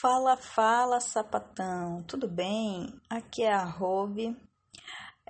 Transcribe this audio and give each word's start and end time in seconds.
Fala, 0.00 0.34
fala, 0.34 0.98
sapatão, 0.98 2.02
tudo 2.04 2.26
bem? 2.26 2.98
Aqui 3.10 3.42
é 3.42 3.52
a 3.52 3.64
Rove. 3.64 4.34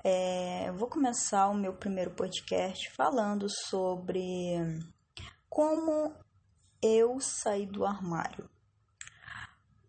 É, 0.05 0.71
vou 0.71 0.87
começar 0.87 1.49
o 1.49 1.55
meu 1.57 1.73
primeiro 1.73 2.13
podcast 2.13 2.89
falando 2.93 3.49
sobre 3.49 4.55
como 5.49 6.15
eu 6.81 7.19
saí 7.19 7.67
do 7.67 7.85
armário. 7.85 8.49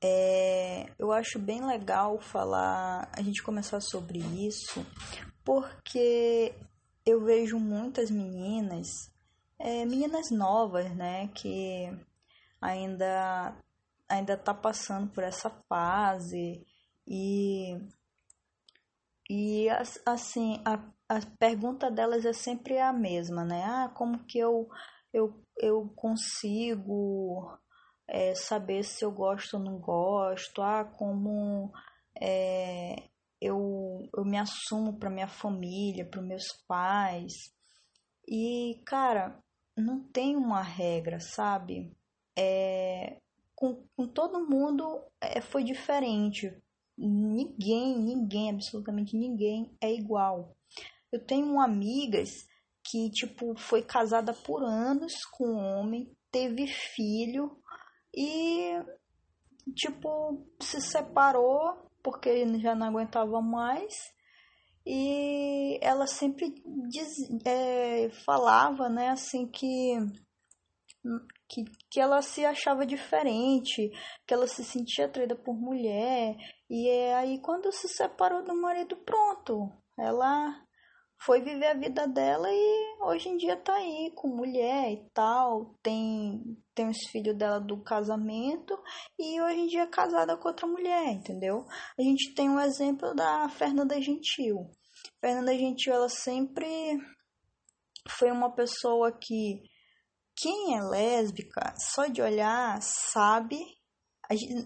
É, 0.02 0.91
eu 0.98 1.11
acho 1.11 1.38
bem 1.38 1.63
legal 1.63 2.20
falar, 2.20 3.07
a 3.13 3.21
gente 3.21 3.43
começar 3.43 3.82
sobre 3.82 4.18
isso, 4.18 4.84
porque 5.45 6.55
eu 7.05 7.23
vejo 7.23 7.59
muitas 7.59 8.09
meninas, 8.09 8.88
é, 9.59 9.86
meninas 9.86 10.32
novas, 10.32 10.91
né, 10.95 11.27
que 11.36 11.88
ainda 12.59 13.55
ainda 14.12 14.38
tá 14.38 14.54
passando 14.54 15.09
por 15.12 15.23
essa 15.23 15.49
fase 15.70 16.66
e 17.08 17.77
e 19.30 19.67
assim 20.05 20.62
a, 20.66 20.73
a 21.09 21.20
pergunta 21.40 21.90
delas 21.90 22.26
é 22.26 22.34
sempre 22.34 22.77
a 22.80 22.91
mesma, 22.91 23.45
né? 23.45 23.63
Ah, 23.63 23.89
como 23.95 24.26
que 24.26 24.38
eu 24.39 24.67
eu, 25.13 25.44
eu 25.58 25.89
consigo 25.95 27.58
é, 28.08 28.34
saber 28.36 28.84
se 28.84 29.03
eu 29.03 29.12
gosto 29.12 29.55
ou 29.58 29.63
não 29.63 29.77
gosto? 29.80 30.62
Ah, 30.62 30.86
como 30.86 31.72
é, 32.20 33.09
eu, 33.41 34.09
eu 34.16 34.25
me 34.25 34.38
assumo 34.38 34.98
para 34.98 35.09
minha 35.09 35.28
família, 35.28 36.05
para 36.09 36.22
meus 36.22 36.45
pais? 36.67 37.34
E, 38.28 38.81
cara, 38.86 39.41
não 39.78 40.02
tem 40.12 40.36
uma 40.36 40.62
regra, 40.62 41.20
sabe? 41.20 41.95
É, 42.38 43.20
com, 43.62 43.88
com 43.96 44.08
todo 44.08 44.50
mundo 44.50 45.04
é, 45.22 45.40
foi 45.40 45.64
diferente. 45.64 46.52
Ninguém, 46.98 47.95
ninguém, 47.95 48.50
absolutamente 48.50 49.16
ninguém 49.16 49.72
é 49.80 49.94
igual. 49.94 50.58
Eu 51.12 51.23
tenho 51.23 51.59
amigas 51.59 52.30
que, 52.84 53.12
tipo, 53.12 53.56
foi 53.56 53.84
casada 53.84 54.34
por 54.34 54.64
anos 54.64 55.14
com 55.34 55.45
um 55.45 55.59
homem, 55.59 56.12
teve 56.31 56.66
filho 56.66 57.56
e, 58.16 58.80
tipo, 59.75 60.44
se 60.59 60.81
separou 60.81 61.88
porque 62.02 62.48
já 62.58 62.73
não 62.73 62.88
aguentava 62.88 63.40
mais. 63.44 63.94
E 64.84 65.78
ela 65.84 66.08
sempre 66.08 66.52
diz, 66.90 67.09
é, 67.46 68.09
falava, 68.25 68.90
né, 68.90 69.09
assim, 69.09 69.46
que 69.46 70.00
que, 71.47 71.66
que 71.89 71.99
ela 71.99 72.21
se 72.21 72.45
achava 72.45 72.85
diferente, 72.85 73.91
que 74.25 74.33
ela 74.33 74.47
se 74.47 74.63
sentia 74.63 75.05
atraída 75.05 75.35
por 75.35 75.55
mulher. 75.55 76.35
E 76.69 76.88
é 76.88 77.16
aí 77.16 77.39
quando 77.41 77.71
se 77.71 77.88
separou 77.89 78.44
do 78.44 78.55
marido, 78.55 78.95
pronto. 78.97 79.72
Ela 79.97 80.55
foi 81.23 81.41
viver 81.41 81.67
a 81.67 81.73
vida 81.75 82.07
dela 82.07 82.47
e 82.49 82.97
hoje 83.03 83.29
em 83.29 83.38
dia 83.38 83.55
tá 83.55 83.75
aí 83.75 84.11
com 84.16 84.27
mulher 84.27 84.91
e 84.91 85.09
tal. 85.13 85.75
Tem, 85.83 86.41
tem 86.73 86.88
os 86.88 86.97
filhos 87.11 87.38
dela 87.38 87.59
do 87.59 87.81
casamento 87.83 88.77
e 89.19 89.39
hoje 89.41 89.59
em 89.59 89.67
dia 89.67 89.83
é 89.83 89.88
casada 89.88 90.38
com 90.38 90.47
outra 90.47 90.66
mulher, 90.67 91.11
entendeu? 91.11 91.66
A 91.97 92.02
gente 92.02 92.33
tem 92.33 92.49
um 92.49 92.59
exemplo 92.59 93.13
da 93.13 93.47
Fernanda 93.49 94.02
Gentil. 94.02 94.69
Fernanda 95.19 95.53
Gentil, 95.55 95.94
ela 95.94 96.09
sempre 96.09 96.97
foi 98.09 98.31
uma 98.31 98.52
pessoa 98.52 99.11
que 99.11 99.61
quem 100.42 100.75
é 100.75 100.81
lésbica, 100.81 101.73
só 101.78 102.08
de 102.08 102.22
olhar, 102.22 102.81
sabe. 102.81 103.59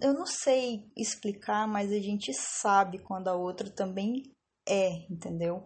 eu 0.02 0.14
não 0.14 0.26
sei 0.26 0.90
explicar, 0.96 1.68
mas 1.68 1.92
a 1.92 2.00
gente 2.00 2.32
sabe 2.34 3.00
quando 3.00 3.28
a 3.28 3.36
outra 3.36 3.70
também 3.70 4.24
é, 4.68 5.06
entendeu? 5.12 5.66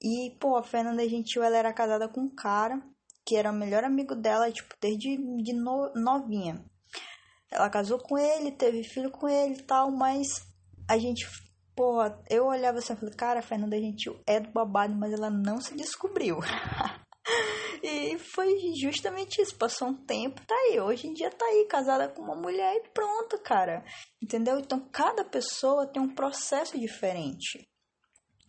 E, 0.00 0.36
pô, 0.38 0.56
a 0.56 0.62
Fernanda 0.62 1.08
Gentil, 1.08 1.42
ela 1.42 1.56
era 1.56 1.72
casada 1.72 2.08
com 2.08 2.20
um 2.20 2.34
cara 2.34 2.80
que 3.26 3.36
era 3.36 3.50
o 3.50 3.54
melhor 3.54 3.82
amigo 3.82 4.14
dela, 4.14 4.52
tipo, 4.52 4.74
desde 4.80 5.16
de 5.42 5.52
no, 5.52 5.92
novinha. 5.94 6.62
Ela 7.50 7.70
casou 7.70 7.98
com 7.98 8.18
ele, 8.18 8.52
teve 8.52 8.84
filho 8.84 9.10
com 9.10 9.28
ele 9.28 9.54
e 9.54 9.62
tal, 9.62 9.90
mas 9.90 10.28
a 10.86 10.98
gente, 10.98 11.26
pô, 11.74 12.02
eu 12.28 12.46
olhava 12.46 12.78
assim 12.78 12.92
e 12.92 12.96
falei, 12.96 13.14
cara, 13.14 13.40
a 13.40 13.42
Fernanda 13.42 13.78
Gentil 13.78 14.20
é 14.26 14.38
do 14.38 14.50
babado, 14.50 14.94
mas 14.94 15.12
ela 15.12 15.30
não 15.30 15.60
se 15.60 15.74
descobriu. 15.74 16.38
E 17.86 18.18
foi 18.18 18.48
justamente 18.80 19.42
isso. 19.42 19.54
Passou 19.56 19.88
um 19.88 19.94
tempo, 19.94 20.40
tá 20.46 20.54
aí. 20.54 20.80
Hoje 20.80 21.06
em 21.06 21.12
dia 21.12 21.30
tá 21.30 21.44
aí, 21.44 21.66
casada 21.68 22.08
com 22.08 22.22
uma 22.22 22.34
mulher 22.34 22.76
e 22.76 22.88
pronto, 22.88 23.38
cara. 23.38 23.84
Entendeu? 24.22 24.58
Então 24.58 24.80
cada 24.90 25.22
pessoa 25.22 25.86
tem 25.86 26.00
um 26.00 26.14
processo 26.14 26.78
diferente. 26.78 27.68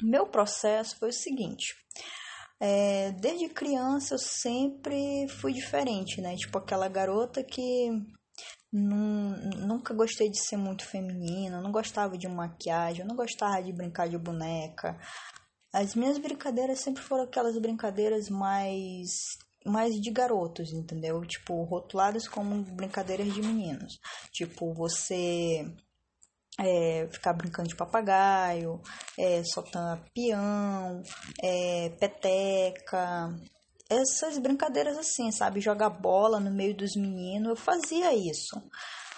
Meu 0.01 0.25
processo 0.25 0.97
foi 0.97 1.09
o 1.09 1.13
seguinte. 1.13 1.75
É, 2.61 3.11
desde 3.11 3.49
criança 3.49 4.13
eu 4.13 4.19
sempre 4.19 5.27
fui 5.27 5.51
diferente, 5.51 6.21
né? 6.21 6.37
Tipo 6.37 6.57
aquela 6.57 6.87
garota 6.87 7.43
que 7.43 7.89
nunca 8.71 9.93
gostei 9.93 10.29
de 10.29 10.39
ser 10.39 10.55
muito 10.55 10.85
feminina, 10.85 11.61
não 11.61 11.71
gostava 11.73 12.17
de 12.17 12.27
maquiagem, 12.27 13.05
não 13.05 13.15
gostava 13.15 13.61
de 13.61 13.73
brincar 13.73 14.07
de 14.07 14.17
boneca, 14.17 14.97
as 15.75 15.93
minhas 15.93 16.17
brincadeiras 16.17 16.79
sempre 16.79 17.03
foram 17.03 17.25
aquelas 17.25 17.57
brincadeiras 17.59 18.29
mais 18.29 19.09
mais 19.65 19.95
de 19.95 20.09
garotos, 20.09 20.71
entendeu? 20.71 21.19
Tipo, 21.25 21.63
rotuladas 21.63 22.27
como 22.27 22.63
brincadeiras 22.63 23.33
de 23.33 23.41
meninos. 23.41 23.99
Tipo, 24.31 24.73
você 24.73 25.65
é, 26.59 27.09
ficar 27.11 27.33
brincando 27.33 27.67
de 27.67 27.75
papagaio, 27.75 28.79
é, 29.19 29.43
soltando 29.43 30.01
peão, 30.13 31.01
é, 31.43 31.89
peteca, 31.99 33.35
essas 33.89 34.37
brincadeiras 34.37 34.97
assim, 34.97 35.31
sabe? 35.31 35.59
Jogar 35.59 35.89
bola 35.89 36.39
no 36.39 36.51
meio 36.51 36.75
dos 36.77 36.95
meninos, 36.95 37.49
eu 37.49 37.55
fazia 37.55 38.13
isso. 38.13 38.61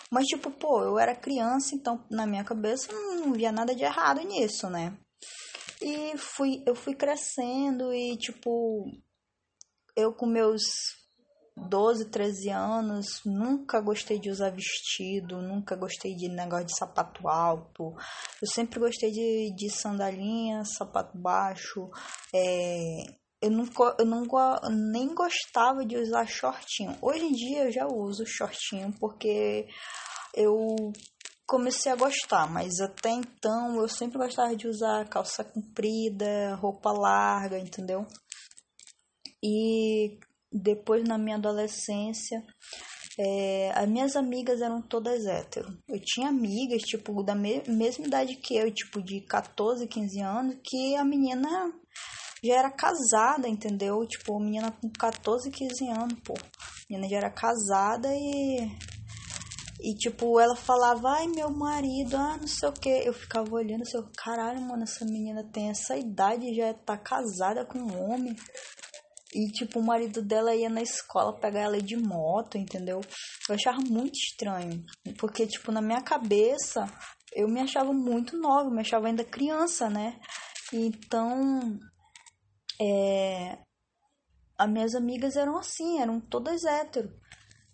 Mas, 0.09 0.25
tipo, 0.25 0.49
pô, 0.49 0.81
eu 0.81 0.97
era 0.97 1.13
criança, 1.13 1.75
então 1.75 2.03
na 2.09 2.25
minha 2.25 2.43
cabeça 2.43 2.91
não 2.91 3.33
via 3.33 3.51
nada 3.51 3.75
de 3.75 3.83
errado 3.83 4.21
nisso, 4.21 4.69
né? 4.69 4.97
E 5.81 6.17
fui, 6.17 6.63
eu 6.65 6.75
fui 6.75 6.95
crescendo 6.95 7.93
e, 7.93 8.17
tipo, 8.17 8.85
eu 9.95 10.13
com 10.13 10.25
meus 10.25 10.63
12, 11.57 12.05
13 12.05 12.49
anos, 12.49 13.21
nunca 13.25 13.81
gostei 13.81 14.19
de 14.19 14.29
usar 14.29 14.51
vestido, 14.51 15.41
nunca 15.41 15.75
gostei 15.75 16.15
de 16.15 16.29
negócio 16.29 16.67
de 16.67 16.77
sapato 16.77 17.27
alto. 17.27 17.95
Eu 18.41 18.47
sempre 18.47 18.79
gostei 18.79 19.11
de, 19.11 19.53
de 19.55 19.69
sandalinha, 19.71 20.63
sapato 20.65 21.17
baixo. 21.17 21.89
É, 22.33 22.97
eu, 23.41 23.49
nunca, 23.49 23.95
eu 23.99 24.05
nunca, 24.05 24.61
nem 24.69 25.13
gostava 25.15 25.83
de 25.83 25.97
usar 25.97 26.27
shortinho. 26.27 26.95
Hoje 27.01 27.25
em 27.25 27.31
dia 27.31 27.65
eu 27.65 27.71
já 27.71 27.87
uso 27.87 28.23
shortinho 28.25 28.93
porque 28.99 29.67
eu 30.35 30.75
comecei 31.47 31.91
a 31.91 31.95
gostar, 31.95 32.51
mas 32.51 32.79
até 32.81 33.09
então 33.09 33.79
eu 33.79 33.87
sempre 33.87 34.17
gostava 34.17 34.55
de 34.55 34.67
usar 34.67 35.07
calça 35.07 35.45
comprida, 35.45 36.55
roupa 36.55 36.91
larga, 36.91 37.57
entendeu? 37.57 38.05
E 39.41 40.19
depois 40.51 41.07
na 41.07 41.17
minha 41.17 41.37
adolescência, 41.37 42.43
é, 43.17 43.71
as 43.73 43.89
minhas 43.89 44.15
amigas 44.15 44.61
eram 44.61 44.81
todas 44.81 45.25
hétero. 45.25 45.75
Eu 45.87 45.99
tinha 46.03 46.29
amigas, 46.29 46.81
tipo, 46.81 47.23
da 47.23 47.33
me 47.33 47.63
mesma 47.67 48.05
idade 48.05 48.35
que 48.35 48.55
eu, 48.55 48.71
tipo, 48.71 49.01
de 49.01 49.21
14, 49.21 49.87
15 49.87 50.21
anos, 50.21 50.57
que 50.63 50.95
a 50.95 51.05
menina 51.05 51.49
já 52.43 52.55
era 52.59 52.71
casada, 52.71 53.47
entendeu? 53.47 54.05
Tipo, 54.05 54.37
a 54.37 54.43
menina 54.43 54.71
com 54.71 54.89
14, 54.89 55.49
15 55.49 55.87
anos, 55.89 56.19
pô. 56.23 56.33
A 56.33 56.85
menina 56.89 57.09
já 57.09 57.17
era 57.17 57.31
casada 57.31 58.09
e 58.13 58.69
e, 59.79 59.93
tipo, 59.93 60.39
ela 60.39 60.55
falava, 60.55 61.09
ai, 61.17 61.27
meu 61.27 61.51
marido, 61.51 62.17
ah, 62.17 62.37
não 62.37 62.47
sei 62.47 62.69
o 62.69 62.73
que. 62.73 62.89
Eu 62.89 63.13
ficava 63.13 63.53
olhando, 63.53 63.83
assim, 63.83 64.03
caralho, 64.17 64.61
mano, 64.61 64.83
essa 64.83 65.05
menina 65.05 65.43
tem 65.43 65.69
essa 65.69 65.95
idade 65.95 66.55
já 66.55 66.73
tá 66.73 66.97
casada 66.97 67.63
com 67.63 67.77
um 67.77 68.11
homem. 68.11 68.35
E, 69.33 69.51
tipo, 69.51 69.79
o 69.79 69.83
marido 69.83 70.21
dela 70.21 70.55
ia 70.55 70.69
na 70.69 70.81
escola 70.81 71.39
pegar 71.39 71.61
ela 71.61 71.81
de 71.81 71.95
moto, 71.95 72.57
entendeu? 72.57 73.01
Eu 73.47 73.55
achava 73.55 73.79
muito 73.87 74.15
estranho. 74.15 74.83
Porque, 75.19 75.45
tipo, 75.45 75.71
na 75.71 75.81
minha 75.81 76.01
cabeça, 76.01 76.85
eu 77.33 77.47
me 77.47 77.59
achava 77.59 77.93
muito 77.93 78.35
nova, 78.35 78.71
me 78.71 78.81
achava 78.81 79.07
ainda 79.07 79.23
criança, 79.23 79.89
né? 79.89 80.19
Então, 80.73 81.77
é... 82.81 83.59
As 84.57 84.69
minhas 84.71 84.95
amigas 84.95 85.35
eram 85.35 85.55
assim, 85.55 86.01
eram 86.01 86.19
todas 86.19 86.63
hétero. 86.63 87.13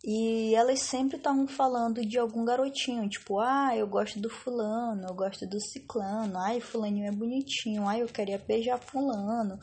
E 0.06 0.54
elas 0.54 0.82
sempre 0.82 1.16
estavam 1.16 1.48
falando 1.48 2.06
de 2.06 2.20
algum 2.20 2.44
garotinho, 2.44 3.08
tipo, 3.08 3.40
ah, 3.40 3.74
eu 3.74 3.88
gosto 3.88 4.20
do 4.20 4.30
fulano, 4.30 5.08
eu 5.08 5.16
gosto 5.16 5.48
do 5.48 5.62
ciclano, 5.62 6.38
ai, 6.38 6.60
fulaninho 6.60 7.08
é 7.08 7.12
bonitinho, 7.12 7.88
ai, 7.88 8.02
eu 8.02 8.08
queria 8.08 8.38
beijar 8.38 8.78
fulano. 8.78 9.58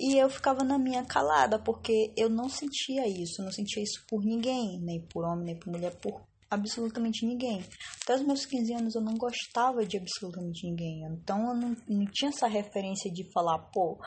E 0.00 0.18
eu 0.18 0.28
ficava 0.28 0.64
na 0.64 0.78
minha 0.78 1.04
calada, 1.04 1.60
porque 1.60 2.12
eu 2.16 2.28
não 2.28 2.48
sentia 2.48 3.06
isso, 3.06 3.40
não 3.40 3.52
sentia 3.52 3.82
isso 3.82 4.04
por 4.08 4.24
ninguém, 4.24 4.80
nem 4.80 5.00
por 5.00 5.24
homem, 5.24 5.44
nem 5.44 5.58
por 5.58 5.70
mulher, 5.70 5.94
por, 6.00 6.22
absolutamente 6.50 7.24
ninguém. 7.24 7.64
Até 8.02 8.16
os 8.16 8.26
meus 8.26 8.46
15 8.46 8.74
anos 8.74 8.94
eu 8.94 9.00
não 9.00 9.14
gostava 9.14 9.84
de 9.86 9.96
absolutamente 9.96 10.66
ninguém. 10.66 11.04
Então 11.04 11.50
eu 11.50 11.54
não, 11.54 11.76
não 11.88 12.06
tinha 12.12 12.30
essa 12.30 12.48
referência 12.48 13.10
de 13.12 13.30
falar, 13.32 13.58
pô, 13.72 13.98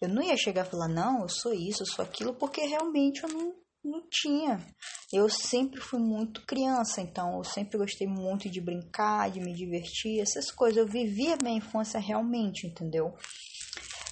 eu 0.00 0.08
não 0.08 0.22
ia 0.22 0.36
chegar 0.36 0.62
a 0.62 0.66
falar, 0.66 0.88
não, 0.88 1.22
eu 1.22 1.28
sou 1.28 1.52
isso, 1.52 1.82
eu 1.82 1.86
sou 1.86 2.04
aquilo, 2.04 2.34
porque 2.34 2.60
realmente 2.60 3.22
eu 3.22 3.28
não, 3.28 3.54
não 3.84 4.02
tinha. 4.08 4.64
Eu 5.12 5.28
sempre 5.28 5.80
fui 5.80 6.00
muito 6.00 6.44
criança, 6.46 7.00
então 7.00 7.38
eu 7.38 7.44
sempre 7.44 7.78
gostei 7.78 8.06
muito 8.06 8.48
de 8.48 8.60
brincar, 8.60 9.30
de 9.30 9.40
me 9.40 9.54
divertir, 9.54 10.20
essas 10.20 10.50
coisas. 10.50 10.76
Eu 10.78 10.86
vivia 10.86 11.36
minha 11.42 11.58
infância 11.58 11.98
realmente, 12.00 12.66
entendeu? 12.66 13.14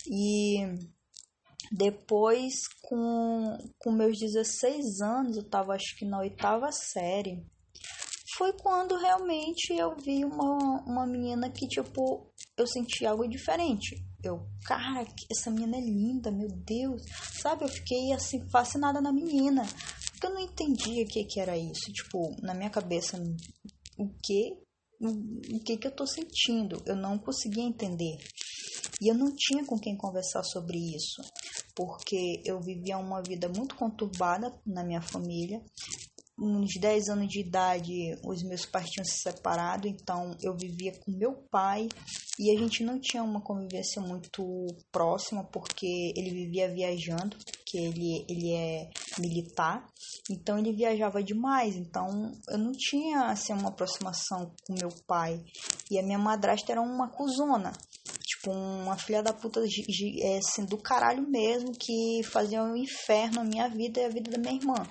E 0.07 0.59
depois, 1.73 2.55
com, 2.83 3.57
com 3.79 3.93
meus 3.93 4.19
16 4.19 5.01
anos, 5.01 5.37
eu 5.37 5.49
tava 5.49 5.75
acho 5.75 5.97
que 5.97 6.05
na 6.05 6.19
oitava 6.19 6.73
série, 6.73 7.47
foi 8.37 8.53
quando 8.55 8.97
realmente 8.97 9.73
eu 9.73 9.95
vi 9.97 10.25
uma, 10.25 10.83
uma 10.87 11.07
menina 11.07 11.51
que, 11.51 11.69
tipo, 11.69 12.30
eu 12.61 12.67
senti 12.67 13.07
algo 13.07 13.27
diferente. 13.29 13.97
Eu, 14.23 14.47
cara, 14.65 15.07
essa 15.31 15.51
menina 15.51 15.77
é 15.77 15.81
linda, 15.81 16.31
meu 16.31 16.49
Deus. 16.49 17.03
Sabe, 17.41 17.65
eu 17.65 17.69
fiquei 17.69 18.13
assim, 18.13 18.47
fascinada 18.51 19.01
na 19.01 19.13
menina. 19.13 19.63
Porque 20.13 20.27
eu 20.27 20.35
não 20.35 20.41
entendia 20.41 21.05
o 21.05 21.09
que, 21.09 21.25
que 21.25 21.41
era 21.41 21.57
isso. 21.57 21.91
Tipo, 21.93 22.37
na 22.43 22.55
minha 22.55 22.71
cabeça, 22.71 23.17
o 23.99 24.09
que 24.23 24.59
o 25.03 25.61
que, 25.65 25.79
que 25.79 25.87
eu 25.87 25.97
tô 25.97 26.07
sentindo. 26.07 26.83
Eu 26.85 26.95
não 26.95 27.19
conseguia 27.19 27.65
entender. 27.65 28.19
E 29.01 29.09
eu 29.09 29.15
não 29.15 29.35
tinha 29.35 29.65
com 29.65 29.79
quem 29.79 29.97
conversar 29.97 30.43
sobre 30.45 30.77
isso, 30.77 31.23
porque 31.75 32.43
eu 32.45 32.61
vivia 32.61 32.99
uma 32.99 33.23
vida 33.23 33.49
muito 33.49 33.75
conturbada 33.77 34.55
na 34.67 34.85
minha 34.85 35.01
família 35.01 35.63
uns 36.41 36.73
10 36.81 37.09
anos 37.11 37.29
de 37.29 37.41
idade, 37.41 37.93
os 38.25 38.43
meus 38.43 38.65
pais 38.65 38.89
tinham 38.89 39.05
se 39.05 39.19
separado, 39.21 39.87
então 39.87 40.35
eu 40.41 40.57
vivia 40.57 40.93
com 40.99 41.13
meu 41.13 41.35
pai 41.51 41.89
e 42.41 42.57
a 42.57 42.59
gente 42.59 42.83
não 42.83 42.99
tinha 42.99 43.23
uma 43.23 43.43
convivência 43.43 44.01
muito 44.01 44.43
próxima 44.91 45.45
porque 45.45 46.11
ele 46.17 46.31
vivia 46.31 46.73
viajando, 46.73 47.37
porque 47.37 47.77
ele, 47.77 48.25
ele 48.27 48.55
é 48.55 48.89
militar, 49.19 49.87
então 50.31 50.59
ele 50.59 50.73
viajava 50.73 51.23
demais, 51.23 51.77
então 51.77 52.33
eu 52.49 52.57
não 52.57 52.73
tinha 52.73 53.27
assim, 53.27 53.53
uma 53.53 53.69
aproximação 53.69 54.55
com 54.67 54.73
meu 54.73 54.89
pai. 55.07 55.39
E 55.91 55.99
a 55.99 56.03
minha 56.03 56.19
madrasta 56.19 56.73
era 56.73 56.81
uma 56.81 57.11
cuzona, 57.11 57.73
tipo 58.25 58.51
uma 58.51 58.97
filha 58.97 59.23
da 59.23 59.35
puta 59.35 59.61
é, 59.61 60.39
assim, 60.39 60.65
do 60.65 60.79
caralho 60.79 61.29
mesmo, 61.29 61.73
que 61.73 62.23
fazia 62.25 62.63
um 62.63 62.75
inferno 62.75 63.41
a 63.41 63.45
minha 63.45 63.69
vida 63.69 64.01
e 64.01 64.05
a 64.07 64.09
vida 64.09 64.31
da 64.31 64.39
minha 64.39 64.55
irmã. 64.55 64.87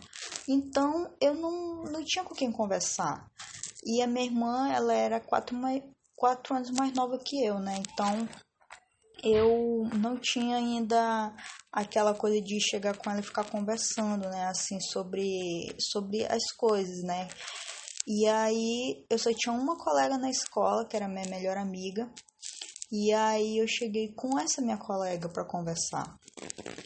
Então 0.48 1.12
eu 1.20 1.34
não, 1.34 1.82
não 1.84 2.06
tinha 2.06 2.24
com 2.24 2.36
quem 2.36 2.52
conversar. 2.52 3.28
E 3.84 4.04
a 4.04 4.08
minha 4.08 4.26
irmã, 4.26 4.72
ela 4.72 4.94
era 4.94 5.20
quatro, 5.20 5.58
quatro 6.20 6.54
anos 6.54 6.70
mais 6.72 6.94
nova 6.94 7.18
que 7.18 7.44
eu, 7.44 7.60
né? 7.60 7.76
Então 7.80 8.28
eu 9.24 9.90
não 9.98 10.18
tinha 10.18 10.58
ainda 10.58 11.34
aquela 11.72 12.14
coisa 12.14 12.42
de 12.42 12.60
chegar 12.60 12.98
com 12.98 13.10
ela 13.10 13.22
e 13.22 13.24
ficar 13.24 13.46
conversando, 13.46 14.30
né? 14.30 14.46
Assim, 14.48 14.80
sobre, 14.82 15.26
sobre 15.80 16.26
as 16.26 16.44
coisas, 16.58 17.02
né? 17.04 17.28
E 18.06 18.28
aí 18.28 19.06
eu 19.10 19.18
só 19.18 19.30
tinha 19.34 19.54
uma 19.54 19.78
colega 19.78 20.18
na 20.18 20.30
escola, 20.30 20.86
que 20.86 20.96
era 20.96 21.08
minha 21.08 21.30
melhor 21.30 21.58
amiga. 21.58 22.12
E 22.92 23.14
aí 23.14 23.58
eu 23.58 23.68
cheguei 23.68 24.14
com 24.14 24.38
essa 24.40 24.62
minha 24.62 24.78
colega 24.78 25.30
para 25.30 25.46
conversar. 25.46 26.18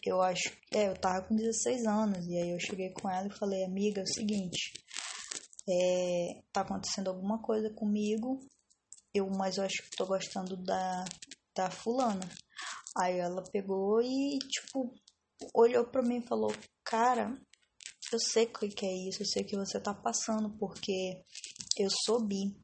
Eu 0.05 0.21
acho, 0.21 0.51
é, 0.71 0.89
eu 0.89 0.99
tava 0.99 1.25
com 1.25 1.35
16 1.35 1.85
anos 1.85 2.25
e 2.27 2.37
aí 2.37 2.51
eu 2.51 2.59
cheguei 2.59 2.91
com 2.91 3.09
ela 3.09 3.27
e 3.27 3.37
falei: 3.37 3.63
"Amiga, 3.63 4.01
é 4.01 4.03
o 4.03 4.07
seguinte, 4.07 4.73
é, 5.69 6.41
tá 6.51 6.61
acontecendo 6.61 7.09
alguma 7.09 7.41
coisa 7.41 7.69
comigo. 7.69 8.39
Eu, 9.13 9.29
mas 9.29 9.57
eu 9.57 9.63
acho 9.63 9.83
que 9.83 9.95
tô 9.95 10.05
gostando 10.05 10.55
da 10.57 11.05
da 11.55 11.69
fulana". 11.69 12.27
Aí 12.97 13.19
ela 13.19 13.43
pegou 13.51 14.01
e 14.01 14.39
tipo 14.39 14.93
olhou 15.53 15.85
para 15.85 16.01
mim 16.01 16.17
e 16.17 16.27
falou: 16.27 16.53
"Cara, 16.83 17.35
eu 18.11 18.19
sei 18.19 18.45
o 18.45 18.49
que 18.49 18.85
é 18.85 19.07
isso, 19.09 19.23
eu 19.23 19.25
sei 19.25 19.43
o 19.43 19.47
que 19.47 19.55
você 19.57 19.79
tá 19.79 19.93
passando, 19.93 20.49
porque 20.57 21.23
eu 21.77 21.89
sou 22.05 22.21
bi. 22.23 22.55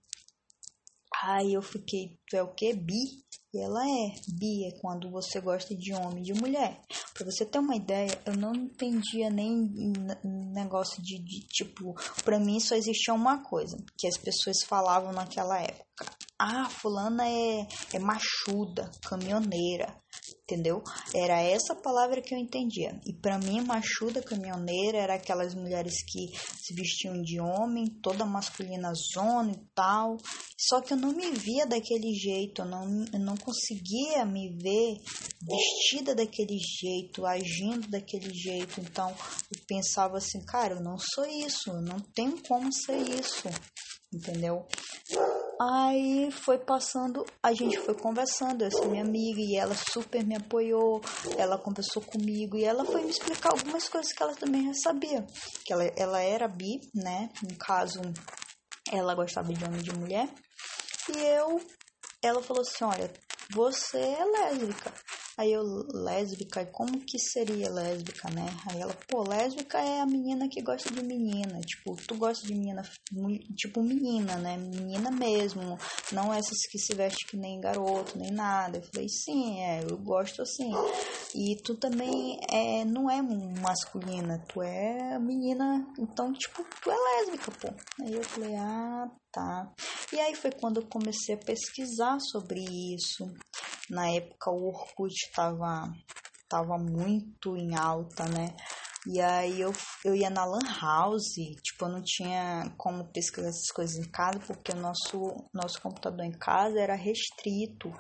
Aí 1.23 1.53
eu 1.53 1.61
fiquei, 1.61 2.17
tu 2.27 2.37
é 2.37 2.43
o 2.43 2.53
que? 2.53 2.73
Bi? 2.73 3.23
E 3.51 3.59
ela 3.59 3.83
é 3.83 4.11
bi, 4.37 4.67
é 4.67 4.79
quando 4.79 5.09
você 5.09 5.41
gosta 5.41 5.75
de 5.75 5.93
homem 5.93 6.19
e 6.19 6.25
de 6.27 6.33
mulher. 6.33 6.81
Pra 7.13 7.25
você 7.25 7.45
ter 7.45 7.57
uma 7.59 7.75
ideia, 7.75 8.21
eu 8.25 8.37
não 8.37 8.53
entendia 8.53 9.29
nem 9.29 9.67
negócio 10.53 11.01
de, 11.01 11.17
de 11.17 11.47
tipo, 11.47 11.95
pra 12.23 12.39
mim 12.39 12.59
só 12.59 12.75
existia 12.75 13.13
uma 13.13 13.43
coisa 13.43 13.75
que 13.97 14.07
as 14.07 14.17
pessoas 14.17 14.57
falavam 14.67 15.11
naquela 15.11 15.59
época. 15.59 16.05
Ah, 16.39 16.69
fulana 16.69 17.27
é, 17.27 17.67
é 17.93 17.99
machuda, 17.99 18.89
caminhoneira 19.03 19.99
entendeu? 20.49 20.81
Era 21.13 21.39
essa 21.41 21.75
palavra 21.75 22.21
que 22.21 22.33
eu 22.33 22.39
entendia. 22.39 22.99
E 23.05 23.13
para 23.13 23.37
mim, 23.37 23.61
machuda 23.61 24.21
caminhoneira 24.21 24.97
era 24.97 25.15
aquelas 25.15 25.53
mulheres 25.53 25.93
que 26.07 26.35
se 26.57 26.73
vestiam 26.73 27.21
de 27.21 27.39
homem, 27.39 27.85
toda 28.01 28.25
masculina 28.25 28.91
zona 29.13 29.51
e 29.51 29.59
tal. 29.75 30.17
Só 30.57 30.81
que 30.81 30.93
eu 30.93 30.97
não 30.97 31.11
me 31.11 31.31
via 31.31 31.65
daquele 31.65 32.13
jeito, 32.15 32.61
eu 32.61 32.65
não, 32.65 33.05
eu 33.13 33.19
não 33.19 33.37
conseguia 33.37 34.25
me 34.25 34.49
ver 34.57 34.97
vestida 35.41 36.15
daquele 36.15 36.57
jeito, 36.57 37.25
agindo 37.25 37.87
daquele 37.87 38.33
jeito. 38.33 38.81
Então 38.81 39.09
eu 39.09 39.61
pensava 39.67 40.17
assim, 40.17 40.43
cara, 40.45 40.75
eu 40.75 40.81
não 40.81 40.97
sou 40.97 41.25
isso, 41.25 41.69
eu 41.69 41.81
não 41.81 41.99
tenho 42.13 42.41
como 42.47 42.73
ser 42.73 42.97
isso, 42.97 43.47
entendeu? 44.11 44.65
Aí 45.61 46.31
foi 46.31 46.57
passando, 46.57 47.25
a 47.43 47.51
gente 47.51 47.77
foi 47.79 47.93
conversando, 47.93 48.63
essa 48.63 48.85
minha 48.85 49.03
amiga, 49.03 49.41
e 49.41 49.57
ela 49.57 49.75
super 49.75 50.25
me 50.25 50.37
apoiou, 50.37 51.01
ela 51.37 51.57
conversou 51.57 52.01
comigo 52.01 52.55
e 52.55 52.63
ela 52.63 52.85
foi 52.85 53.03
me 53.03 53.09
explicar 53.09 53.49
algumas 53.49 53.89
coisas 53.89 54.13
que 54.13 54.23
ela 54.23 54.33
também 54.35 54.67
já 54.67 54.73
sabia. 54.75 55.27
Que 55.65 55.73
ela, 55.73 55.83
ela 55.97 56.21
era 56.21 56.47
bi, 56.47 56.79
né? 56.95 57.29
No 57.43 57.57
caso, 57.57 57.99
ela 58.89 59.13
gostava 59.13 59.53
de 59.53 59.65
homem 59.65 59.81
e 59.81 59.83
de 59.83 59.93
mulher. 59.93 60.29
E 61.09 61.17
eu, 61.17 61.59
ela 62.23 62.41
falou 62.41 62.61
assim: 62.61 62.85
olha, 62.85 63.11
você 63.51 63.97
é 63.97 64.23
lésbica. 64.23 64.93
Aí 65.39 65.53
eu, 65.53 65.63
lésbica, 65.93 66.65
como 66.65 66.99
que 66.99 67.17
seria 67.17 67.71
lésbica, 67.71 68.29
né? 68.29 68.45
Aí 68.67 68.81
ela, 68.81 68.93
pô, 69.07 69.23
lésbica 69.23 69.77
é 69.79 70.01
a 70.01 70.05
menina 70.05 70.49
que 70.49 70.61
gosta 70.61 70.93
de 70.93 71.01
menina. 71.01 71.61
Tipo, 71.61 71.95
tu 72.05 72.15
gosta 72.15 72.45
de 72.45 72.53
menina, 72.53 72.81
tipo, 73.55 73.81
menina, 73.81 74.35
né? 74.35 74.57
Menina 74.57 75.09
mesmo. 75.09 75.77
Não 76.11 76.33
essas 76.33 76.57
que 76.69 76.77
se 76.77 76.93
vestem 76.93 77.25
que 77.25 77.37
nem 77.37 77.61
garoto, 77.61 78.19
nem 78.19 78.31
nada. 78.31 78.79
Eu 78.79 78.83
falei, 78.83 79.07
sim, 79.07 79.61
é, 79.61 79.81
eu 79.89 79.97
gosto 79.99 80.41
assim. 80.41 80.73
E 81.33 81.55
tu 81.63 81.73
também 81.77 82.37
é, 82.51 82.83
não 82.83 83.09
é 83.09 83.21
masculina, 83.21 84.43
tu 84.49 84.61
é 84.61 85.17
menina. 85.19 85.87
Então, 85.97 86.33
tipo, 86.33 86.65
tu 86.83 86.91
é 86.91 86.97
lésbica, 86.97 87.49
pô. 87.49 87.69
Aí 88.03 88.13
eu 88.13 88.23
falei, 88.25 88.57
ah, 88.57 89.09
tá. 89.31 89.71
E 90.11 90.19
aí 90.19 90.35
foi 90.35 90.51
quando 90.51 90.81
eu 90.81 90.87
comecei 90.87 91.35
a 91.35 91.37
pesquisar 91.37 92.19
sobre 92.19 92.59
isso. 92.93 93.23
Na 93.89 94.09
época 94.09 94.51
o 94.51 94.67
Orkut 94.67 95.13
estava 95.13 95.91
tava 96.49 96.77
muito 96.77 97.55
em 97.55 97.75
alta, 97.75 98.25
né? 98.25 98.55
E 99.07 99.21
aí 99.21 99.61
eu, 99.61 99.71
eu 100.03 100.13
ia 100.13 100.29
na 100.29 100.43
Lan 100.43 100.59
House, 100.81 101.35
tipo, 101.63 101.85
eu 101.85 101.89
não 101.89 102.01
tinha 102.03 102.69
como 102.77 103.05
pesquisar 103.13 103.47
essas 103.47 103.71
coisas 103.73 103.95
em 103.95 104.09
casa, 104.11 104.39
porque 104.39 104.73
o 104.73 104.75
nosso, 104.75 105.35
nosso 105.53 105.81
computador 105.81 106.25
em 106.25 106.37
casa 106.37 106.79
era 106.79 106.95
restrito. 106.95 107.91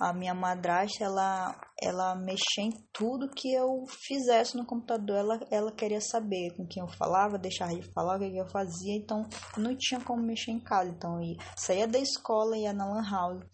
A 0.00 0.12
minha 0.12 0.34
madrasta, 0.34 1.04
ela, 1.04 1.54
ela 1.80 2.16
mexia 2.16 2.64
em 2.64 2.72
tudo 2.92 3.30
que 3.30 3.52
eu 3.52 3.84
fizesse 3.86 4.56
no 4.56 4.66
computador, 4.66 5.16
ela, 5.16 5.40
ela 5.48 5.70
queria 5.70 6.00
saber 6.00 6.56
com 6.56 6.66
quem 6.66 6.82
eu 6.82 6.88
falava, 6.88 7.38
deixar 7.38 7.68
de 7.68 7.82
falar, 7.92 8.16
o 8.16 8.18
que 8.18 8.36
eu 8.36 8.48
fazia, 8.48 8.96
então 8.96 9.24
não 9.56 9.76
tinha 9.78 10.00
como 10.00 10.22
mexer 10.22 10.50
em 10.50 10.60
casa. 10.60 10.90
Então 10.90 11.22
eu 11.22 11.30
ia, 11.30 11.36
saía 11.56 11.86
da 11.86 12.00
escola 12.00 12.56
e 12.56 12.62
ia 12.62 12.72
na 12.72 12.84
Lan 12.84 13.08
House 13.08 13.44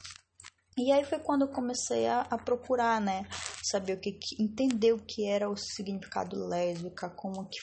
e 0.79 0.93
aí 0.93 1.05
foi 1.05 1.19
quando 1.19 1.43
eu 1.43 1.49
comecei 1.49 2.07
a, 2.07 2.21
a 2.23 2.39
procurar, 2.39 3.01
né? 3.01 3.27
Saber 3.63 3.95
o 3.95 4.01
que, 4.01 4.13
que, 4.13 4.43
entender 4.43 4.93
o 4.93 5.05
que 5.05 5.27
era 5.27 5.51
o 5.51 5.57
significado 5.57 6.37
lésbica, 6.47 7.11
como 7.11 7.49
que 7.49 7.59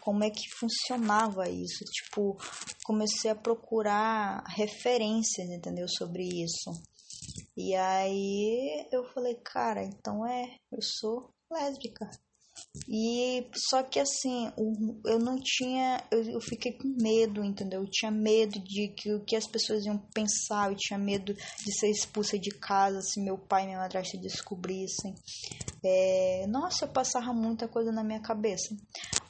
como 0.00 0.24
é 0.24 0.30
que 0.30 0.48
funcionava 0.58 1.48
isso. 1.50 1.84
Tipo, 1.84 2.36
comecei 2.82 3.30
a 3.30 3.34
procurar 3.34 4.42
referências, 4.46 5.50
entendeu, 5.50 5.86
sobre 5.86 6.24
isso. 6.24 6.70
E 7.54 7.74
aí 7.74 8.88
eu 8.90 9.04
falei, 9.12 9.34
cara, 9.44 9.84
então 9.84 10.26
é, 10.26 10.56
eu 10.72 10.80
sou 10.80 11.30
lésbica. 11.50 12.08
E 12.88 13.46
só 13.54 13.82
que 13.82 13.98
assim, 13.98 14.50
eu 15.04 15.18
não 15.18 15.38
tinha, 15.40 16.02
eu, 16.10 16.40
fiquei 16.40 16.72
com 16.72 16.88
medo, 17.00 17.44
entendeu? 17.44 17.82
Eu 17.82 17.90
tinha 17.90 18.10
medo 18.10 18.58
de 18.60 18.88
que 18.88 19.12
o 19.12 19.24
que 19.24 19.36
as 19.36 19.46
pessoas 19.46 19.84
iam 19.84 19.98
pensar, 20.14 20.70
eu 20.70 20.76
tinha 20.76 20.98
medo 20.98 21.34
de 21.34 21.78
ser 21.78 21.90
expulsa 21.90 22.38
de 22.38 22.50
casa 22.50 23.00
se 23.02 23.20
meu 23.20 23.36
pai 23.36 23.64
e 23.64 23.66
minha 23.66 23.78
madrasta 23.78 24.18
descobrissem. 24.18 25.14
É, 25.84 26.46
nossa, 26.48 26.84
eu 26.84 26.88
passava 26.88 27.32
muita 27.32 27.68
coisa 27.68 27.92
na 27.92 28.04
minha 28.04 28.20
cabeça. 28.20 28.76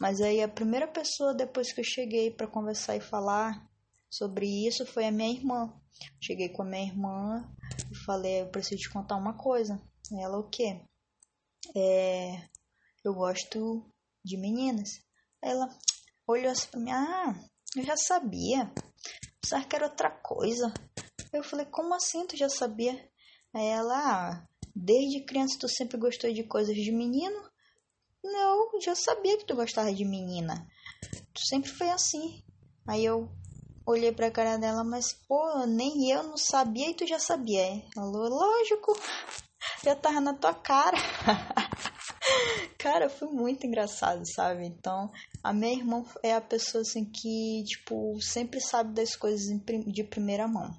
Mas 0.01 0.21
aí 0.21 0.43
a 0.43 0.49
primeira 0.49 0.87
pessoa 0.87 1.35
depois 1.35 1.73
que 1.73 1.81
eu 1.81 1.85
cheguei 1.85 2.31
para 2.31 2.47
conversar 2.47 2.97
e 2.97 3.01
falar 3.01 3.69
sobre 4.11 4.47
isso 4.67 4.87
foi 4.87 5.07
a 5.07 5.13
minha 5.13 5.31
irmã. 5.31 5.73
Cheguei 6.21 6.49
com 6.49 6.63
a 6.63 6.67
minha 6.67 6.87
irmã 6.87 7.49
e 7.91 7.97
falei, 8.05 8.43
eu 8.43 8.49
preciso 8.49 8.81
te 8.81 8.91
contar 8.91 9.17
uma 9.17 9.35
coisa. 9.35 9.81
Ela, 10.13 10.39
o 10.39 10.49
quê? 10.49 10.81
É, 11.77 12.49
eu 13.09 13.15
gosto 13.15 13.83
de 14.25 14.37
meninas. 14.37 14.89
Ela 15.43 15.69
olhou 16.27 16.53
assim 16.53 16.69
pra 16.71 16.81
mim, 16.81 16.91
ah, 16.91 17.35
eu 17.77 17.83
já 17.83 17.97
sabia. 17.97 18.71
Pensava 19.41 19.65
que 19.65 19.77
era 19.77 19.87
outra 19.87 20.11
coisa. 20.11 20.73
Eu 21.33 21.43
falei, 21.43 21.67
como 21.67 21.95
assim 21.95 22.27
tu 22.27 22.37
já 22.37 22.49
sabia? 22.49 22.93
Aí 23.55 23.67
ela, 23.67 23.97
ah, 23.97 24.47
desde 24.75 25.25
criança 25.25 25.59
tu 25.59 25.69
sempre 25.69 25.97
gostou 25.97 26.33
de 26.33 26.45
coisas 26.45 26.75
de 26.75 26.93
menino? 26.93 27.49
Não, 28.23 28.81
já 28.81 28.95
sabia 28.95 29.39
que 29.39 29.47
tu 29.47 29.55
gostava 29.55 29.93
de 29.93 30.05
menina. 30.05 30.67
Tu 31.33 31.47
sempre 31.47 31.71
foi 31.71 31.89
assim. 31.91 32.43
Aí 32.87 33.05
eu 33.05 33.31
olhei 33.87 34.13
pra 34.13 34.31
cara 34.31 34.59
dela, 34.59 34.85
mas 34.85 35.15
pô, 35.27 35.65
nem 35.67 36.11
eu 36.11 36.25
não 36.25 36.37
sabia 36.37 36.91
e 36.91 36.95
tu 36.95 37.07
já 37.07 37.19
sabia. 37.19 37.83
Ela, 37.97 38.29
lógico, 38.29 38.99
já 39.83 39.95
tava 39.97 40.21
na 40.21 40.35
tua 40.35 40.53
cara. 40.53 40.99
Cara, 42.91 43.11
foi 43.11 43.29
muito 43.29 43.67
engraçado, 43.67 44.23
sabe? 44.35 44.65
Então, 44.65 45.11
a 45.45 45.53
minha 45.53 45.75
irmã 45.75 46.03
é 46.23 46.33
a 46.33 46.41
pessoa 46.41 46.81
assim 46.81 47.05
que, 47.05 47.63
tipo, 47.67 48.19
sempre 48.19 48.63
sabe 48.63 48.95
das 48.95 49.15
coisas 49.15 49.43
de 49.87 50.05
primeira 50.05 50.49
mão. 50.49 50.75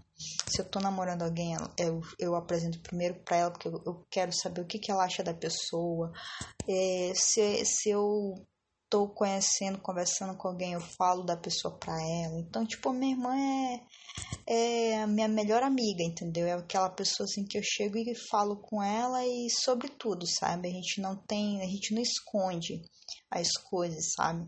Se 0.48 0.60
eu 0.60 0.66
tô 0.66 0.80
namorando 0.80 1.22
alguém, 1.22 1.56
eu, 1.78 2.01
eu 2.18 2.36
apresento 2.36 2.80
primeiro 2.82 3.13
pra 3.24 3.38
ela, 3.38 3.51
porque 3.51 3.68
eu, 3.68 3.80
eu 3.86 4.04
quero 4.10 4.34
saber 4.34 4.62
o 4.62 4.66
que, 4.66 4.80
que 4.80 4.92
ela 4.92 5.06
acha 5.06 5.24
da 5.24 5.36
pessoa. 5.36 6.12
É, 6.68 7.13
se, 7.13 7.63
se 7.63 7.89
eu 7.92 8.34
tô 8.89 9.08
conhecendo, 9.08 9.79
conversando 9.79 10.36
com 10.36 10.48
alguém, 10.48 10.74
eu 10.74 10.81
falo 10.81 11.24
da 11.24 11.38
pessoa 11.38 11.77
pra 11.77 11.93
ela. 11.93 12.39
Então, 12.39 12.65
tipo, 12.65 12.91
minha 12.91 13.13
irmã 13.13 13.36
é 13.36 13.81
é 14.46 15.01
a 15.01 15.08
minha 15.08 15.27
melhor 15.27 15.62
amiga, 15.62 16.03
entendeu? 16.03 16.48
É 16.48 16.53
aquela 16.53 16.89
pessoa 16.89 17.25
assim 17.25 17.46
que 17.46 17.58
eu 17.58 17.62
chego 17.63 17.98
e 17.98 18.15
falo 18.29 18.58
com 18.58 18.81
ela 18.81 19.25
e 19.25 19.48
sobre 19.50 19.89
tudo, 19.89 20.25
sabe? 20.27 20.67
A 20.67 20.72
gente 20.72 21.00
não 21.01 21.15
tem, 21.15 21.62
a 21.62 21.65
gente 21.65 21.93
não 21.93 22.01
esconde 22.01 22.81
as 23.29 23.51
coisas, 23.69 24.13
sabe? 24.13 24.48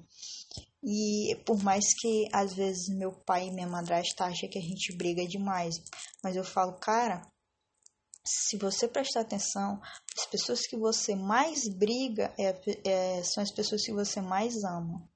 E 0.84 1.36
por 1.46 1.62
mais 1.64 1.86
que 2.00 2.28
às 2.34 2.54
vezes 2.54 2.90
meu 2.90 3.12
pai 3.12 3.48
e 3.48 3.52
minha 3.52 3.68
madrasta 3.68 4.26
acham 4.26 4.50
que 4.50 4.58
a 4.58 4.62
gente 4.62 4.96
briga 4.98 5.26
demais, 5.28 5.76
mas 6.24 6.36
eu 6.36 6.44
falo, 6.44 6.74
cara, 6.80 7.22
se 8.26 8.58
você 8.58 8.88
prestar 8.88 9.22
atenção, 9.22 9.82
as 10.18 10.26
pessoas 10.28 10.62
que 10.68 10.78
você 10.78 11.16
mais 11.16 11.68
briga 11.78 12.34
é, 12.40 12.50
é, 12.88 13.24
são 13.24 13.44
as 13.44 13.54
pessoas 13.54 13.84
que 13.84 13.94
você 13.94 14.22
mais 14.22 14.64
ama. 14.64 15.08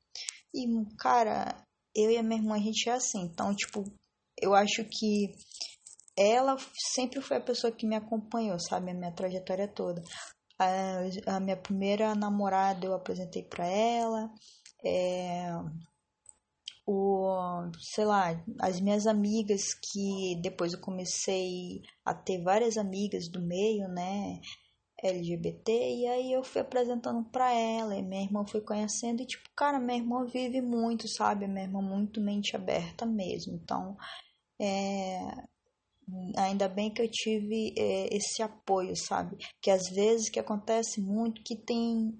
E, 0.53 0.65
cara, 0.97 1.55
eu 1.95 2.09
e 2.09 2.17
a 2.17 2.23
minha 2.23 2.39
irmã, 2.39 2.55
a 2.55 2.59
gente 2.59 2.89
é 2.89 2.93
assim. 2.93 3.21
Então, 3.21 3.55
tipo, 3.55 3.83
eu 4.41 4.53
acho 4.53 4.83
que 4.85 5.35
ela 6.17 6.57
sempre 6.93 7.21
foi 7.21 7.37
a 7.37 7.43
pessoa 7.43 7.71
que 7.71 7.85
me 7.85 7.95
acompanhou, 7.95 8.57
sabe, 8.59 8.91
a 8.91 8.93
minha 8.93 9.13
trajetória 9.13 9.67
toda. 9.67 10.01
A, 10.57 11.35
a 11.35 11.39
minha 11.39 11.57
primeira 11.57 12.15
namorada 12.15 12.85
eu 12.85 12.93
apresentei 12.93 13.43
para 13.43 13.67
ela, 13.67 14.29
é, 14.85 15.49
o, 16.85 17.71
sei 17.79 18.05
lá, 18.05 18.43
as 18.59 18.79
minhas 18.79 19.07
amigas 19.07 19.73
que 19.73 20.39
depois 20.41 20.73
eu 20.73 20.79
comecei 20.79 21.81
a 22.03 22.13
ter 22.13 22.41
várias 22.43 22.77
amigas 22.77 23.27
do 23.27 23.41
meio, 23.41 23.87
né, 23.87 24.39
LGBT, 25.03 25.71
e 25.71 26.07
aí 26.07 26.33
eu 26.33 26.43
fui 26.43 26.61
apresentando 26.61 27.23
para 27.29 27.51
ela, 27.53 27.95
e 27.95 28.01
minha 28.03 28.23
irmã 28.23 28.45
foi 28.45 28.61
conhecendo, 28.61 29.21
e 29.21 29.25
tipo, 29.25 29.49
cara, 29.55 29.79
minha 29.79 29.97
irmã 29.97 30.25
vive 30.25 30.61
muito, 30.61 31.07
sabe? 31.07 31.47
Minha 31.47 31.65
irmã 31.65 31.81
muito 31.81 32.21
mente 32.21 32.55
aberta 32.55 33.05
mesmo. 33.05 33.55
Então, 33.55 33.97
é, 34.59 35.19
ainda 36.37 36.67
bem 36.67 36.91
que 36.91 37.01
eu 37.01 37.09
tive 37.09 37.73
é, 37.77 38.15
esse 38.15 38.41
apoio, 38.41 38.95
sabe? 38.95 39.37
Que 39.61 39.71
às 39.71 39.89
vezes 39.89 40.29
que 40.29 40.39
acontece 40.39 41.01
muito 41.01 41.43
que 41.43 41.55
tem 41.55 42.13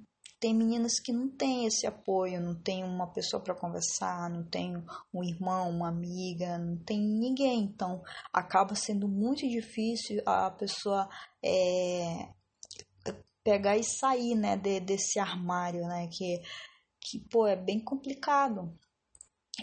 tem 0.45 0.53
meninas 0.53 0.99
que 0.99 1.11
não 1.11 1.27
têm 1.27 1.65
esse 1.65 1.87
apoio, 1.87 2.39
não 2.39 2.53
tem 2.53 2.83
uma 2.83 3.07
pessoa 3.07 3.41
para 3.41 3.55
conversar, 3.55 4.29
não 4.29 4.43
tem 4.43 4.75
um 5.11 5.23
irmão, 5.23 5.71
uma 5.71 5.87
amiga, 5.89 6.59
não 6.59 6.77
tem 6.77 6.99
ninguém. 6.99 7.61
Então 7.63 8.03
acaba 8.31 8.75
sendo 8.75 9.07
muito 9.07 9.39
difícil 9.49 10.21
a 10.23 10.51
pessoa 10.51 11.09
é, 11.43 12.29
pegar 13.43 13.75
e 13.75 13.83
sair, 13.83 14.35
né, 14.35 14.55
de, 14.55 14.79
desse 14.79 15.17
armário, 15.17 15.81
né, 15.87 16.07
que 16.11 16.39
que 17.01 17.19
pô 17.19 17.47
é 17.47 17.55
bem 17.55 17.79
complicado. 17.79 18.71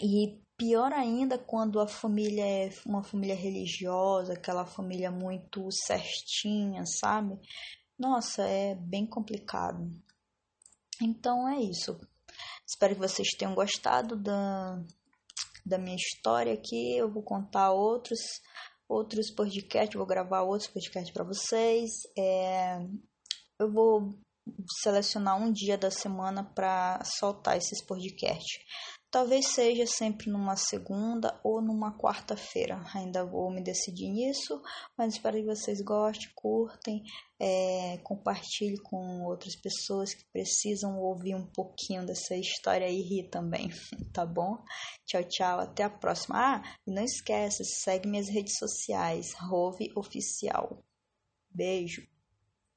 E 0.01 0.37
Pior 0.57 0.91
ainda 0.93 1.37
quando 1.37 1.79
a 1.79 1.87
família 1.87 2.45
é 2.45 2.69
uma 2.85 3.03
família 3.03 3.35
religiosa, 3.35 4.33
aquela 4.33 4.65
família 4.65 5.09
muito 5.09 5.67
certinha, 5.71 6.85
sabe? 6.85 7.39
Nossa, 7.97 8.43
é 8.43 8.75
bem 8.75 9.05
complicado. 9.05 9.89
Então 11.01 11.47
é 11.47 11.59
isso. 11.61 11.99
Espero 12.67 12.95
que 12.95 13.01
vocês 13.01 13.27
tenham 13.37 13.53
gostado 13.53 14.15
da, 14.15 14.81
da 15.65 15.77
minha 15.77 15.95
história 15.95 16.53
aqui. 16.53 16.97
Eu 16.97 17.11
vou 17.11 17.23
contar 17.23 17.71
outros 17.71 18.19
outros 18.87 19.31
podcasts, 19.31 19.97
vou 19.97 20.05
gravar 20.05 20.43
outros 20.43 20.69
podcasts 20.69 21.11
para 21.11 21.23
vocês. 21.23 21.89
É, 22.17 22.79
eu 23.59 23.71
vou 23.71 24.13
selecionar 24.81 25.37
um 25.41 25.51
dia 25.51 25.77
da 25.77 25.89
semana 25.89 26.43
para 26.43 27.03
soltar 27.05 27.57
esses 27.57 27.83
podcasts. 27.85 28.63
Talvez 29.13 29.49
seja 29.49 29.85
sempre 29.85 30.31
numa 30.31 30.55
segunda 30.55 31.39
ou 31.43 31.61
numa 31.61 31.95
quarta-feira. 31.95 32.83
Ainda 32.95 33.23
vou 33.23 33.51
me 33.51 33.61
decidir 33.61 34.09
nisso, 34.09 34.59
mas 34.97 35.13
espero 35.13 35.37
que 35.37 35.45
vocês 35.45 35.81
gostem, 35.81 36.31
curtem, 36.33 37.03
é, 37.39 37.99
compartilhem 37.99 38.75
com 38.77 39.21
outras 39.21 39.55
pessoas 39.55 40.15
que 40.15 40.25
precisam 40.33 40.97
ouvir 40.99 41.35
um 41.35 41.45
pouquinho 41.45 42.03
dessa 42.03 42.35
história 42.35 42.89
e 42.89 43.03
rir 43.03 43.29
também, 43.29 43.69
tá 44.11 44.25
bom? 44.25 44.57
Tchau, 45.05 45.23
tchau, 45.25 45.59
até 45.59 45.83
a 45.83 45.91
próxima. 45.91 46.35
Ah, 46.35 46.77
e 46.87 46.91
não 46.91 47.03
esquece, 47.03 47.63
segue 47.83 48.09
minhas 48.09 48.29
redes 48.29 48.57
sociais, 48.57 49.27
Rove 49.35 49.91
Oficial. 49.95 50.83
Beijo! 51.51 52.12